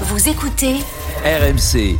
[0.00, 0.74] Vous écoutez
[1.24, 1.96] RMC.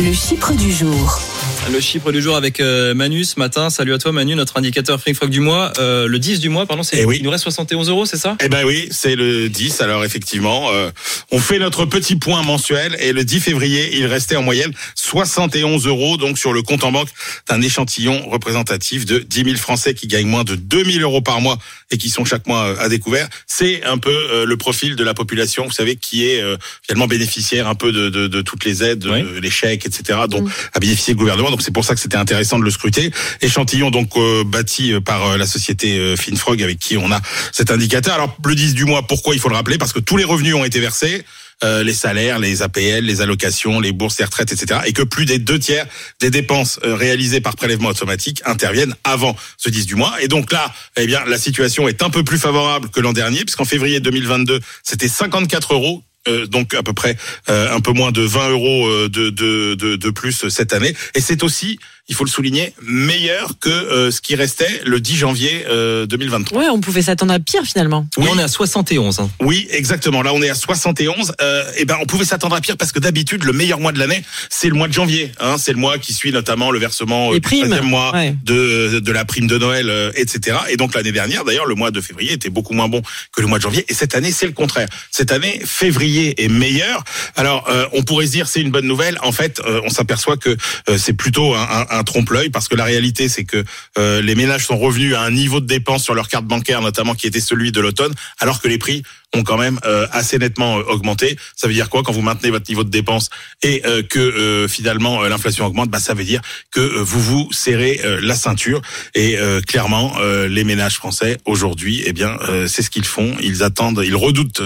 [0.00, 1.20] le chiffre du jour.
[1.68, 3.70] Le chiffre du jour avec euh, Manu ce matin.
[3.70, 5.72] Salut à toi Manu, notre indicateur Free Frog du mois.
[5.78, 7.18] Euh, le 10 du mois, pardon, c'est Eh oui.
[7.20, 8.36] il nous reste 71 euros, c'est ça?
[8.42, 9.80] Eh ben oui, c'est le 10.
[9.80, 10.90] Alors effectivement, euh,
[11.30, 15.86] on fait notre petit point mensuel et le 10 février, il restait en moyenne 71
[15.86, 17.08] euros donc sur le compte en banque
[17.48, 21.40] d'un échantillon représentatif de 10 000 Français qui gagnent moins de 2 000 euros par
[21.40, 21.58] mois
[21.92, 23.28] et qui sont chaque mois à découvert.
[23.46, 27.06] C'est un peu euh, le profil de la population, vous savez, qui est euh, finalement
[27.06, 29.20] bénéficiaire un peu de, de, de toutes les aides, Oui.
[29.22, 30.20] euh, les chèques, etc.
[30.28, 31.49] dont a bénéficié le gouvernement.
[31.50, 33.10] Donc c'est pour ça que c'était intéressant de le scruter.
[33.40, 37.20] Échantillon donc euh, bâti euh, par euh, la société euh, Finfrog avec qui on a
[37.52, 38.14] cet indicateur.
[38.14, 39.78] Alors le 10 du mois, pourquoi il faut le rappeler?
[39.78, 41.24] Parce que tous les revenus ont été versés.
[41.62, 44.80] euh, les salaires, les APL, les allocations, les bourses, les retraites, etc.
[44.86, 45.86] Et que plus des deux tiers
[46.18, 50.14] des dépenses réalisées par prélèvement automatique interviennent avant ce 10 du mois.
[50.22, 53.40] Et donc là, eh bien, la situation est un peu plus favorable que l'an dernier,
[53.44, 57.16] puisqu'en février 2022, c'était 54 euros euh, donc à peu près
[57.48, 60.94] euh, un peu moins de 20 euros euh, de, de, de, de plus cette année.
[61.14, 65.16] Et c'est aussi, il faut le souligner, meilleur que euh, ce qui restait le 10
[65.16, 66.58] janvier euh, 2023.
[66.58, 68.06] Ouais, on pouvait s'attendre à pire finalement.
[68.18, 69.20] Et on est à 71.
[69.20, 69.30] hein.
[69.40, 70.22] Oui, exactement.
[70.22, 71.32] Là, on est à 71.
[71.40, 73.98] Euh, et ben, on pouvait s'attendre à pire parce que d'habitude, le meilleur mois de
[73.98, 75.30] l'année, c'est le mois de janvier.
[75.40, 78.34] Hein, c'est le mois qui suit notamment le versement euh, du primes, 13e mois ouais.
[78.44, 80.56] de, de la prime de Noël, euh, etc.
[80.68, 83.02] Et donc l'année dernière, d'ailleurs, le mois de février était beaucoup moins bon
[83.32, 83.84] que le mois de janvier.
[83.88, 84.88] Et cette année, c'est le contraire.
[85.12, 87.04] Cette année, février est meilleur.
[87.36, 89.18] Alors, euh, on pourrait se dire c'est une bonne nouvelle.
[89.22, 90.50] En fait, euh, on s'aperçoit que
[90.88, 93.64] euh, c'est plutôt un, un- un trompe-l'œil parce que la réalité, c'est que
[93.98, 97.14] euh, les ménages sont revenus à un niveau de dépenses sur leur carte bancaire, notamment
[97.14, 100.78] qui était celui de l'automne, alors que les prix ont quand même euh, assez nettement
[100.78, 101.36] euh, augmenté.
[101.54, 102.02] Ça veut dire quoi?
[102.02, 103.30] Quand vous maintenez votre niveau de dépenses
[103.62, 106.40] et que finalement l'inflation augmente bah, Ça veut dire
[106.72, 108.80] que vous vous serrez la ceinture.
[109.14, 110.16] Et clairement,
[110.48, 113.36] les ménages français aujourd'hui, eh bien, c'est ce qu'ils font.
[113.40, 114.62] Ils attendent, ils redoutent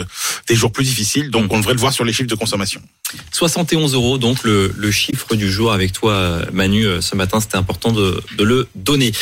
[0.48, 1.30] des jours plus difficiles.
[1.34, 2.80] Donc, on devrait le voir sur les chiffres de consommation.
[3.32, 7.56] 71 euros, donc le, le chiffre du jour avec toi Manu euh, ce matin, c'était
[7.56, 9.12] important de, de le donner.